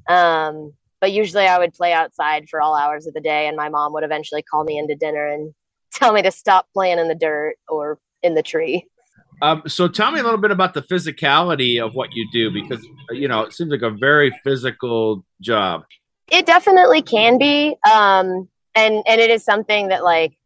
Um, 0.08 0.72
but 1.00 1.12
usually 1.12 1.46
I 1.46 1.58
would 1.58 1.72
play 1.72 1.92
outside 1.92 2.48
for 2.48 2.60
all 2.60 2.76
hours 2.76 3.06
of 3.06 3.14
the 3.14 3.20
day, 3.20 3.48
and 3.48 3.56
my 3.56 3.68
mom 3.68 3.92
would 3.94 4.04
eventually 4.04 4.42
call 4.42 4.64
me 4.64 4.78
into 4.78 4.94
dinner 4.94 5.26
and 5.26 5.54
tell 5.92 6.12
me 6.12 6.22
to 6.22 6.30
stop 6.30 6.68
playing 6.72 6.98
in 6.98 7.08
the 7.08 7.14
dirt 7.14 7.56
or 7.68 7.98
in 8.22 8.34
the 8.34 8.42
tree. 8.42 8.86
Um, 9.42 9.62
so 9.66 9.88
tell 9.88 10.12
me 10.12 10.20
a 10.20 10.22
little 10.22 10.38
bit 10.38 10.50
about 10.50 10.74
the 10.74 10.82
physicality 10.82 11.84
of 11.84 11.94
what 11.94 12.10
you 12.12 12.28
do 12.32 12.50
because 12.50 12.86
you 13.10 13.28
know 13.28 13.42
it 13.42 13.52
seems 13.52 13.70
like 13.70 13.82
a 13.82 13.90
very 13.90 14.32
physical 14.44 15.24
job. 15.40 15.84
It 16.30 16.46
definitely 16.46 17.02
can 17.02 17.38
be, 17.38 17.76
um, 17.90 18.48
and 18.74 19.02
and 19.06 19.20
it 19.20 19.30
is 19.30 19.44
something 19.44 19.88
that 19.88 20.04
like 20.04 20.36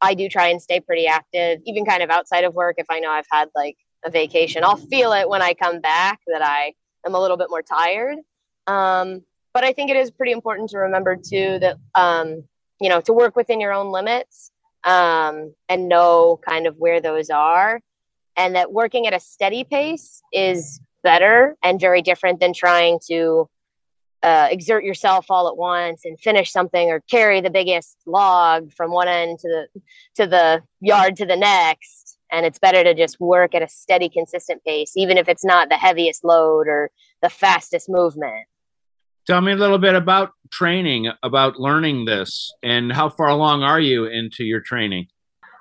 I 0.00 0.14
do 0.14 0.28
try 0.28 0.48
and 0.48 0.60
stay 0.60 0.80
pretty 0.80 1.06
active, 1.06 1.60
even 1.64 1.84
kind 1.84 2.02
of 2.02 2.10
outside 2.10 2.44
of 2.44 2.54
work. 2.54 2.76
If 2.78 2.86
I 2.90 3.00
know 3.00 3.10
I've 3.10 3.26
had 3.30 3.48
like 3.54 3.76
a 4.04 4.10
vacation. 4.10 4.64
I'll 4.64 4.76
feel 4.76 5.12
it 5.12 5.28
when 5.28 5.42
I 5.42 5.54
come 5.54 5.80
back 5.80 6.20
that 6.26 6.42
I 6.42 6.74
am 7.06 7.14
a 7.14 7.20
little 7.20 7.36
bit 7.36 7.50
more 7.50 7.62
tired. 7.62 8.18
Um, 8.66 9.22
but 9.52 9.64
I 9.64 9.72
think 9.72 9.90
it 9.90 9.96
is 9.96 10.10
pretty 10.10 10.32
important 10.32 10.70
to 10.70 10.78
remember 10.78 11.16
too 11.16 11.58
that 11.60 11.76
um, 11.94 12.44
you 12.80 12.88
know 12.88 13.00
to 13.02 13.12
work 13.12 13.36
within 13.36 13.60
your 13.60 13.72
own 13.72 13.90
limits 13.90 14.50
um, 14.84 15.54
and 15.68 15.88
know 15.88 16.38
kind 16.46 16.66
of 16.66 16.76
where 16.76 17.00
those 17.00 17.30
are, 17.30 17.80
and 18.36 18.54
that 18.54 18.72
working 18.72 19.06
at 19.06 19.14
a 19.14 19.20
steady 19.20 19.64
pace 19.64 20.22
is 20.32 20.80
better 21.02 21.56
and 21.62 21.80
very 21.80 22.02
different 22.02 22.40
than 22.40 22.52
trying 22.52 22.98
to 23.08 23.48
uh, 24.24 24.48
exert 24.50 24.84
yourself 24.84 25.26
all 25.28 25.48
at 25.48 25.56
once 25.56 26.00
and 26.04 26.18
finish 26.18 26.50
something 26.50 26.90
or 26.90 27.00
carry 27.10 27.42
the 27.42 27.50
biggest 27.50 27.98
log 28.06 28.72
from 28.72 28.90
one 28.90 29.06
end 29.06 29.38
to 29.38 29.48
the 29.48 29.80
to 30.14 30.26
the 30.26 30.62
yard 30.80 31.14
to 31.16 31.26
the 31.26 31.36
next. 31.36 32.18
And 32.32 32.46
it's 32.46 32.58
better 32.58 32.82
to 32.82 32.94
just 32.94 33.20
work 33.20 33.54
at 33.54 33.62
a 33.62 33.68
steady 33.68 34.08
consistent 34.08 34.64
pace 34.64 34.92
even 34.96 35.18
if 35.18 35.28
it's 35.28 35.44
not 35.44 35.68
the 35.68 35.76
heaviest 35.76 36.24
load 36.24 36.66
or 36.66 36.90
the 37.22 37.28
fastest 37.28 37.88
movement. 37.88 38.46
Tell 39.26 39.40
me 39.40 39.52
a 39.52 39.56
little 39.56 39.78
bit 39.78 39.94
about 39.94 40.32
training 40.50 41.10
about 41.22 41.60
learning 41.60 42.06
this 42.06 42.52
and 42.62 42.92
how 42.92 43.10
far 43.10 43.28
along 43.28 43.62
are 43.62 43.80
you 43.80 44.06
into 44.06 44.42
your 44.42 44.60
training 44.60 45.06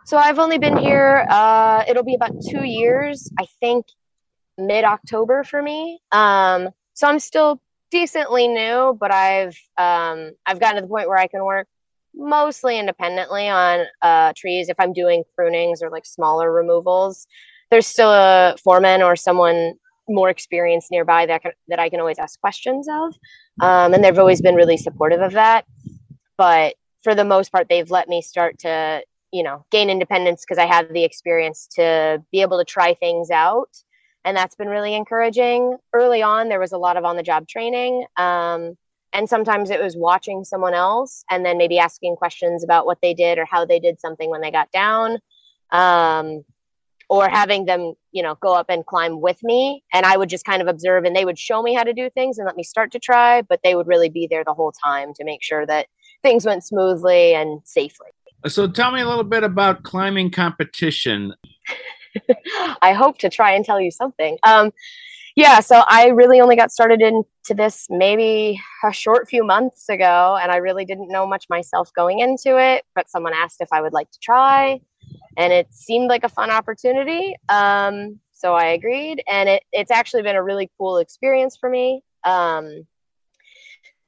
so 0.06 0.18
i've 0.18 0.40
only 0.40 0.58
been 0.58 0.78
here 0.78 1.26
uh, 1.30 1.84
it'll 1.88 2.04
be 2.04 2.16
about 2.16 2.32
two 2.50 2.64
years 2.64 3.30
i 3.40 3.46
think 3.60 3.86
mid-october 4.58 5.44
for 5.44 5.62
me 5.62 6.00
um, 6.12 6.70
so 6.94 7.08
i'm 7.08 7.20
still 7.20 7.62
decently 7.92 8.48
new 8.48 8.98
but 9.00 9.12
i've 9.12 9.58
um, 9.78 10.32
i've 10.46 10.60
gotten 10.60 10.76
to 10.76 10.82
the 10.82 10.88
point 10.88 11.08
where 11.08 11.18
i 11.18 11.28
can 11.28 11.44
work 11.44 11.68
mostly 12.16 12.80
independently 12.80 13.50
on 13.50 13.86
uh, 14.02 14.34
trees 14.36 14.70
if 14.70 14.80
I'm 14.80 14.94
doing 14.94 15.24
prunings 15.36 15.82
or 15.82 15.90
like 15.90 16.06
smaller 16.06 16.52
removals. 16.52 17.28
There's 17.72 17.88
still 17.88 18.12
a 18.12 18.56
foreman 18.64 19.02
or 19.02 19.16
someone 19.16 19.74
more 20.08 20.30
experienced 20.30 20.92
nearby 20.92 21.26
that 21.26 21.42
can, 21.42 21.52
that 21.70 21.80
I 21.80 21.90
can 21.90 22.00
always 22.00 22.20
ask 22.20 22.40
questions 22.40 22.88
of, 22.90 23.16
um, 23.62 23.94
and 23.94 24.04
they've 24.04 24.20
always 24.20 24.42
been 24.42 24.56
really 24.56 24.78
supportive 24.78 25.22
of 25.22 25.32
that. 25.34 25.66
But 26.38 26.76
for 27.04 27.16
the 27.16 27.24
most 27.24 27.52
part, 27.52 27.68
they've 27.70 27.90
let 27.90 28.10
me 28.10 28.22
start 28.22 28.60
to 28.60 29.02
you 29.34 29.44
know 29.44 29.66
gain 29.72 29.90
independence 29.90 30.46
because 30.48 30.60
I 30.60 30.68
have 30.68 30.94
the 30.94 31.04
experience 31.04 31.68
to 31.76 32.24
be 32.32 32.42
able 32.42 32.60
to 32.60 32.66
try 32.66 32.94
things 32.94 33.30
out. 33.32 33.70
And 34.26 34.38
that's 34.38 34.56
been 34.56 34.70
really 34.70 34.96
encouraging. 34.96 35.76
Early 35.92 36.22
on, 36.22 36.48
there 36.48 36.60
was 36.60 36.72
a 36.72 36.78
lot 36.78 36.96
of 36.96 37.04
on 37.04 37.18
the 37.18 37.24
job 37.24 37.46
training. 37.46 38.06
Um, 38.16 38.78
and 39.12 39.30
sometimes 39.30 39.70
it 39.70 39.82
was 39.82 39.98
watching 39.98 40.44
someone 40.44 40.74
else 40.74 41.26
and 41.30 41.46
then 41.46 41.58
maybe 41.58 41.78
asking 41.78 42.16
questions 42.16 42.64
about 42.64 42.86
what 42.86 43.00
they 43.02 43.14
did 43.14 43.38
or 43.38 43.46
how 43.46 43.66
they 43.66 43.80
did 43.80 44.00
something 44.00 44.30
when 44.30 44.42
they 44.42 44.52
got 44.52 44.72
down 44.72 45.20
um, 45.72 46.44
or 47.10 47.30
having 47.30 47.66
them 47.66 47.94
you 48.12 48.24
know 48.24 48.36
go 48.42 48.54
up 48.54 48.68
and 48.70 48.86
climb 48.86 49.20
with 49.22 49.38
me 49.44 49.84
and 49.94 50.06
i 50.06 50.16
would 50.16 50.30
just 50.30 50.46
kind 50.46 50.62
of 50.62 50.68
observe 50.68 51.04
and 51.04 51.16
they 51.16 51.26
would 51.26 51.38
show 51.38 51.62
me 51.62 51.74
how 51.74 51.84
to 51.84 51.94
do 51.94 52.10
things 52.10 52.38
and 52.38 52.46
let 52.46 52.56
me 52.56 52.64
start 52.64 52.92
to 52.92 53.00
try 53.00 53.42
but 53.42 53.60
they 53.64 53.76
would 53.76 53.88
really 53.88 54.10
be 54.10 54.28
there 54.30 54.44
the 54.44 54.54
whole 54.54 54.72
time 54.84 55.14
to 55.14 55.24
make 55.24 55.44
sure 55.44 55.66
that 55.66 55.88
things 56.22 56.46
went 56.46 56.64
smoothly 56.64 57.34
and 57.34 57.62
safely 57.66 58.08
so 58.48 58.68
tell 58.68 58.92
me 58.92 59.02
a 59.02 59.08
little 59.08 59.24
bit 59.24 59.44
about 59.44 59.84
climbing 59.84 60.30
competition 60.30 61.34
i 62.82 62.94
hope 62.94 63.18
to 63.18 63.30
try 63.30 63.52
and 63.52 63.66
tell 63.66 63.80
you 63.80 63.92
something 63.92 64.38
um, 64.44 64.72
yeah, 65.36 65.62
so 65.62 65.84
I 65.88 66.08
really 66.10 66.40
only 66.42 66.56
got 66.56 66.72
started 66.72 67.02
into 67.02 67.56
this 67.56 67.88
maybe 67.90 68.62
a 68.84 68.94
short 68.94 69.28
few 69.28 69.44
months 69.44 69.90
ago, 69.90 70.38
and 70.40 70.52
I 70.52 70.58
really 70.58 70.86
didn't 70.86 71.10
know 71.10 71.26
much 71.26 71.46
myself 71.50 71.92
going 71.96 72.20
into 72.20 72.60
it. 72.60 72.86
But 72.94 73.10
someone 73.10 73.34
asked 73.34 73.58
if 73.60 73.70
I 73.72 73.82
would 73.82 73.94
like 73.94 74.12
to 74.12 74.20
try, 74.20 74.80
and 75.36 75.52
it 75.52 75.74
seemed 75.74 76.08
like 76.08 76.24
a 76.24 76.30
fun 76.30 76.52
opportunity. 76.52 77.36
Um, 77.50 78.20
so 78.32 78.54
I 78.54 78.66
agreed, 78.66 79.24
and 79.28 79.50
it, 79.50 79.64
it's 79.72 79.90
actually 79.90 80.22
been 80.22 80.36
a 80.36 80.44
really 80.44 80.70
cool 80.78 80.98
experience 80.98 81.58
for 81.58 81.70
me. 81.70 82.04
Um, 82.24 82.86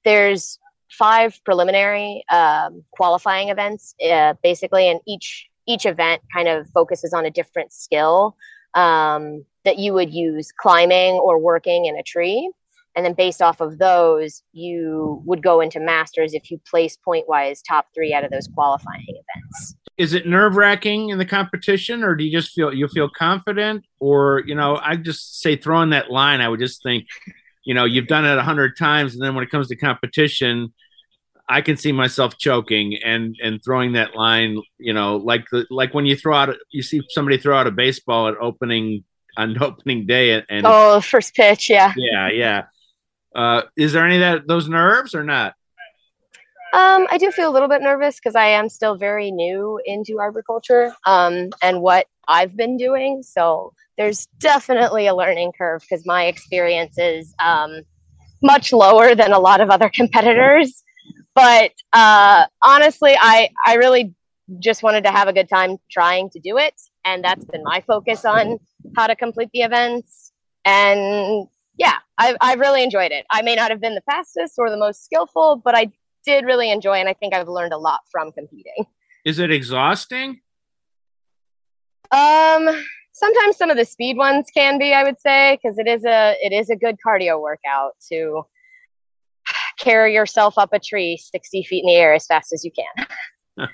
there's 0.03 0.59
five 0.97 1.39
preliminary 1.43 2.23
um, 2.31 2.83
qualifying 2.91 3.49
events, 3.49 3.95
uh, 4.09 4.33
basically, 4.43 4.89
and 4.89 4.99
each 5.07 5.47
each 5.67 5.85
event 5.85 6.21
kind 6.33 6.47
of 6.47 6.69
focuses 6.69 7.11
on 7.13 7.25
a 7.25 7.31
different 7.31 7.73
skill 7.73 8.35
um, 8.75 9.43
that 9.63 9.79
you 9.79 9.93
would 9.93 10.13
use 10.13 10.51
climbing 10.57 11.15
or 11.15 11.39
working 11.39 11.85
in 11.85 11.97
a 11.97 12.03
tree. 12.03 12.51
And 12.95 13.05
then 13.05 13.13
based 13.13 13.41
off 13.41 13.59
of 13.59 13.77
those, 13.77 14.41
you 14.53 15.21
would 15.25 15.43
go 15.43 15.59
into 15.59 15.79
masters 15.79 16.33
if 16.33 16.49
you 16.49 16.61
place 16.69 16.95
point 16.95 17.27
wise 17.27 17.61
top 17.61 17.87
three 17.93 18.13
out 18.13 18.23
of 18.23 18.31
those 18.31 18.47
qualifying 18.47 19.05
events. 19.07 19.75
Is 19.97 20.13
it 20.13 20.27
nerve 20.27 20.55
wracking 20.55 21.09
in 21.09 21.17
the 21.17 21.25
competition, 21.25 22.03
or 22.03 22.15
do 22.15 22.23
you 22.23 22.31
just 22.31 22.53
feel 22.53 22.73
you 22.73 22.87
feel 22.87 23.09
confident? 23.09 23.85
Or 23.99 24.43
you 24.45 24.55
know, 24.55 24.79
I 24.81 24.97
just 24.97 25.41
say 25.41 25.55
throwing 25.55 25.89
that 25.91 26.11
line, 26.11 26.41
I 26.41 26.49
would 26.49 26.59
just 26.59 26.83
think, 26.83 27.07
you 27.63 27.73
know, 27.73 27.85
you've 27.85 28.07
done 28.07 28.25
it 28.25 28.37
a 28.37 28.43
hundred 28.43 28.77
times, 28.77 29.13
and 29.13 29.23
then 29.23 29.35
when 29.35 29.43
it 29.43 29.49
comes 29.49 29.67
to 29.69 29.75
competition, 29.75 30.73
I 31.47 31.61
can 31.61 31.77
see 31.77 31.91
myself 31.91 32.37
choking 32.37 32.97
and 33.03 33.35
and 33.41 33.63
throwing 33.63 33.93
that 33.93 34.15
line, 34.15 34.61
you 34.77 34.93
know, 34.93 35.17
like 35.17 35.47
the 35.51 35.65
like 35.69 35.93
when 35.93 36.05
you 36.05 36.15
throw 36.15 36.35
out 36.35 36.55
you 36.71 36.81
see 36.81 37.01
somebody 37.09 37.37
throw 37.37 37.57
out 37.57 37.67
a 37.67 37.71
baseball 37.71 38.27
at 38.27 38.35
opening 38.37 39.03
on 39.37 39.55
opening 39.61 40.05
day 40.05 40.43
and, 40.49 40.65
oh, 40.65 41.01
first 41.01 41.35
pitch, 41.35 41.69
yeah, 41.69 41.93
yeah, 41.97 42.29
yeah. 42.29 42.63
Uh, 43.35 43.63
is 43.75 43.93
there 43.93 44.05
any 44.05 44.17
that 44.19 44.47
those 44.47 44.67
nerves 44.67 45.13
or 45.13 45.23
not? 45.23 45.53
Um, 46.73 47.07
I 47.09 47.17
do 47.17 47.31
feel 47.31 47.49
a 47.49 47.53
little 47.53 47.69
bit 47.69 47.81
nervous 47.81 48.15
because 48.15 48.35
I 48.35 48.47
am 48.47 48.67
still 48.67 48.95
very 48.97 49.31
new 49.31 49.79
into 49.85 50.19
arboriculture 50.19 50.93
um, 51.05 51.49
and 51.61 51.81
what 51.81 52.07
I've 52.27 52.57
been 52.57 52.75
doing. 52.75 53.23
So 53.23 53.71
there's 53.97 54.27
definitely 54.39 55.07
a 55.07 55.15
learning 55.15 55.53
curve 55.57 55.81
because 55.81 56.05
my 56.05 56.25
experience 56.25 56.97
is 56.97 57.33
um, 57.39 57.81
much 58.41 58.73
lower 58.73 59.15
than 59.15 59.31
a 59.31 59.39
lot 59.39 59.61
of 59.61 59.69
other 59.69 59.89
competitors 59.93 60.83
but 61.35 61.71
uh, 61.93 62.45
honestly, 62.63 63.15
I 63.19 63.49
I 63.65 63.75
really 63.75 64.15
just 64.59 64.83
wanted 64.83 65.03
to 65.03 65.11
have 65.11 65.27
a 65.27 65.33
good 65.33 65.49
time 65.49 65.77
trying 65.91 66.29
to 66.31 66.39
do 66.39 66.57
it, 66.57 66.73
and 67.03 67.23
that's 67.23 67.45
been 67.45 67.63
my 67.63 67.81
focus 67.85 68.25
on 68.25 68.57
how 68.95 69.07
to 69.07 69.15
complete 69.15 69.49
the 69.53 69.61
events. 69.61 70.31
And 70.63 71.47
yeah, 71.77 71.97
I've 72.17 72.37
I've 72.41 72.59
really 72.59 72.83
enjoyed 72.83 73.11
it. 73.11 73.25
I 73.29 73.41
may 73.41 73.55
not 73.55 73.69
have 73.69 73.81
been 73.81 73.95
the 73.95 74.01
fastest 74.09 74.55
or 74.57 74.69
the 74.69 74.77
most 74.77 75.03
skillful, 75.03 75.61
but 75.63 75.75
I 75.75 75.91
did 76.25 76.45
really 76.45 76.71
enjoy, 76.71 76.95
and 76.95 77.09
I 77.09 77.13
think 77.13 77.35
I've 77.35 77.49
learned 77.49 77.73
a 77.73 77.77
lot 77.77 77.99
from 78.11 78.31
competing. 78.31 78.85
Is 79.25 79.39
it 79.39 79.51
exhausting? 79.51 80.41
Um, 82.11 82.69
sometimes 83.13 83.57
some 83.57 83.69
of 83.69 83.77
the 83.77 83.85
speed 83.85 84.17
ones 84.17 84.47
can 84.53 84.77
be, 84.77 84.93
I 84.93 85.03
would 85.03 85.19
say, 85.19 85.59
because 85.61 85.77
it 85.79 85.87
is 85.87 86.05
a 86.05 86.35
it 86.41 86.53
is 86.53 86.69
a 86.69 86.75
good 86.75 86.97
cardio 87.05 87.41
workout 87.41 87.93
to 88.09 88.43
carry 89.79 90.13
yourself 90.13 90.57
up 90.57 90.69
a 90.73 90.79
tree 90.79 91.17
60 91.17 91.63
feet 91.63 91.83
in 91.83 91.87
the 91.87 91.95
air 91.95 92.13
as 92.13 92.25
fast 92.25 92.53
as 92.53 92.63
you 92.63 92.71
can. 92.71 93.67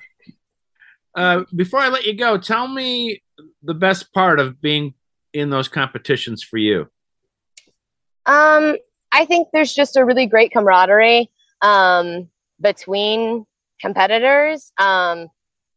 uh, 1.16 1.44
before 1.56 1.80
I 1.80 1.90
let 1.90 2.06
you 2.06 2.16
go, 2.16 2.38
tell 2.38 2.68
me 2.68 3.22
the 3.64 3.74
best 3.74 4.14
part 4.14 4.40
of 4.40 4.62
being 4.62 4.94
in 5.34 5.50
those 5.50 5.68
competitions 5.68 6.44
for 6.44 6.58
you. 6.58 6.88
Um, 8.26 8.78
I 9.12 9.26
think 9.26 9.50
there's 9.52 9.74
just 9.74 9.98
a 9.98 10.06
really 10.06 10.26
great 10.26 10.52
camaraderie 10.52 11.30
um, 11.62 12.30
between 12.60 13.46
competitors. 13.80 14.72
Um, 14.78 15.28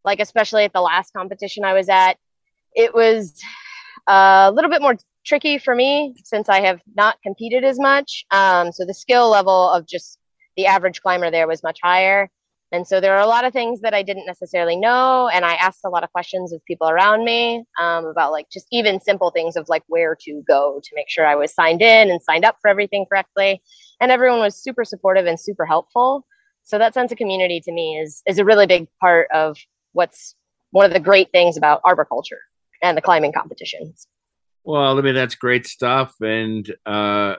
like 0.04 0.20
especially 0.20 0.64
at 0.64 0.72
the 0.72 0.82
last 0.82 1.12
competition 1.12 1.64
I 1.64 1.72
was 1.72 1.88
at, 1.88 2.18
it 2.74 2.94
was 2.94 3.40
a 4.06 4.52
little 4.52 4.70
bit 4.70 4.82
more 4.82 4.96
tricky 5.24 5.58
for 5.58 5.74
me 5.74 6.14
since 6.24 6.48
I 6.48 6.60
have 6.60 6.80
not 6.94 7.20
competed 7.22 7.64
as 7.64 7.78
much. 7.78 8.24
Um, 8.30 8.72
so 8.72 8.84
the 8.84 8.94
skill 8.94 9.30
level 9.30 9.70
of 9.70 9.86
just 9.86 10.18
the 10.56 10.66
average 10.66 11.00
climber 11.02 11.30
there 11.30 11.48
was 11.48 11.62
much 11.62 11.78
higher. 11.82 12.30
And 12.72 12.86
so 12.86 13.00
there 13.00 13.14
are 13.14 13.22
a 13.22 13.26
lot 13.26 13.44
of 13.44 13.52
things 13.52 13.82
that 13.82 13.94
I 13.94 14.02
didn't 14.02 14.26
necessarily 14.26 14.76
know. 14.76 15.28
And 15.28 15.44
I 15.44 15.54
asked 15.54 15.80
a 15.84 15.88
lot 15.88 16.02
of 16.02 16.10
questions 16.10 16.52
of 16.52 16.64
people 16.64 16.88
around 16.88 17.24
me 17.24 17.64
um, 17.80 18.06
about 18.06 18.32
like 18.32 18.46
just 18.50 18.66
even 18.72 19.00
simple 19.00 19.30
things 19.30 19.54
of 19.54 19.68
like 19.68 19.84
where 19.86 20.16
to 20.22 20.42
go 20.48 20.80
to 20.82 20.90
make 20.94 21.08
sure 21.08 21.24
I 21.24 21.36
was 21.36 21.54
signed 21.54 21.82
in 21.82 22.10
and 22.10 22.20
signed 22.20 22.44
up 22.44 22.56
for 22.60 22.68
everything 22.68 23.06
correctly. 23.08 23.62
And 24.00 24.10
everyone 24.10 24.40
was 24.40 24.56
super 24.56 24.84
supportive 24.84 25.26
and 25.26 25.38
super 25.38 25.64
helpful. 25.64 26.26
So 26.64 26.78
that 26.78 26.94
sense 26.94 27.12
of 27.12 27.18
community 27.18 27.60
to 27.60 27.72
me 27.72 27.98
is 27.98 28.22
is 28.26 28.38
a 28.38 28.44
really 28.44 28.66
big 28.66 28.88
part 29.00 29.28
of 29.32 29.56
what's 29.92 30.34
one 30.70 30.84
of 30.86 30.92
the 30.92 30.98
great 30.98 31.30
things 31.30 31.56
about 31.56 31.80
arboriculture 31.84 32.40
and 32.82 32.96
the 32.96 33.02
climbing 33.02 33.32
competitions. 33.32 34.08
Well, 34.64 34.98
I 34.98 35.02
mean 35.02 35.14
that's 35.14 35.34
great 35.34 35.66
stuff, 35.66 36.14
and 36.20 36.68
uh, 36.86 37.36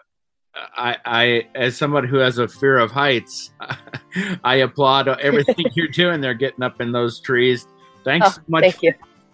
I, 0.56 0.98
I, 1.06 1.48
as 1.56 1.76
someone 1.76 2.08
who 2.08 2.18
has 2.18 2.38
a 2.38 2.48
fear 2.48 2.78
of 2.78 2.92
heights, 2.92 3.52
I 4.44 4.56
applaud 4.58 5.08
everything 5.08 5.66
you're 5.74 5.88
doing 5.88 6.22
there, 6.22 6.34
getting 6.34 6.64
up 6.64 6.82
in 6.82 6.92
those 6.92 7.20
trees. 7.20 7.68
Thanks 8.04 8.28
oh, 8.28 8.32
so 8.32 8.42
much 8.48 8.62
thank 8.62 8.84
you. 8.84 8.94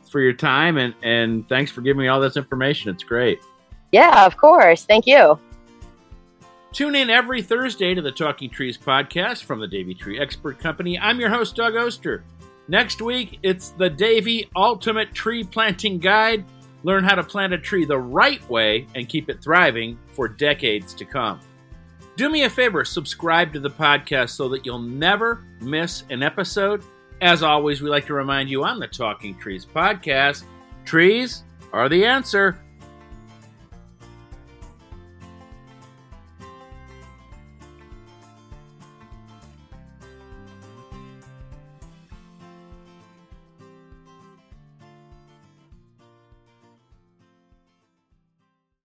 for 0.09 0.21
your 0.21 0.33
time, 0.33 0.77
and 0.77 0.95
and 1.03 1.47
thanks 1.49 1.71
for 1.71 1.81
giving 1.81 2.01
me 2.01 2.07
all 2.07 2.21
this 2.21 2.37
information. 2.37 2.91
It's 2.91 3.03
great. 3.03 3.39
Yeah, 3.91 4.25
of 4.25 4.37
course. 4.37 4.85
Thank 4.85 5.05
you. 5.05 5.37
Tune 6.71 6.95
in 6.95 7.09
every 7.09 7.41
Thursday 7.41 7.93
to 7.93 8.01
the 8.01 8.13
Talking 8.13 8.49
Trees 8.49 8.77
podcast 8.77 9.43
from 9.43 9.59
the 9.59 9.67
Davey 9.67 9.93
Tree 9.93 10.17
Expert 10.17 10.57
Company. 10.57 10.97
I'm 10.97 11.19
your 11.19 11.29
host, 11.29 11.57
Doug 11.57 11.75
Oster. 11.75 12.23
Next 12.69 13.01
week, 13.01 13.39
it's 13.43 13.71
the 13.71 13.89
Davey 13.89 14.49
Ultimate 14.55 15.13
Tree 15.13 15.43
Planting 15.43 15.99
Guide. 15.99 16.45
Learn 16.83 17.03
how 17.03 17.15
to 17.15 17.23
plant 17.23 17.53
a 17.53 17.57
tree 17.57 17.85
the 17.85 17.97
right 17.97 18.47
way 18.49 18.87
and 18.95 19.07
keep 19.07 19.29
it 19.29 19.43
thriving 19.43 19.97
for 20.13 20.27
decades 20.27 20.93
to 20.95 21.05
come. 21.05 21.39
Do 22.17 22.29
me 22.29 22.43
a 22.43 22.49
favor, 22.49 22.83
subscribe 22.83 23.53
to 23.53 23.59
the 23.59 23.69
podcast 23.69 24.31
so 24.31 24.49
that 24.49 24.65
you'll 24.65 24.79
never 24.79 25.43
miss 25.61 26.03
an 26.09 26.23
episode. 26.23 26.83
As 27.21 27.43
always, 27.43 27.81
we 27.81 27.89
like 27.89 28.07
to 28.07 28.13
remind 28.13 28.49
you 28.49 28.63
on 28.63 28.79
the 28.79 28.87
Talking 28.87 29.37
Trees 29.37 29.65
podcast 29.65 30.43
trees 30.85 31.43
are 31.71 31.89
the 31.89 32.05
answer. 32.05 32.59